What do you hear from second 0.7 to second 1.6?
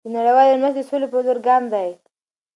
د سولې په لور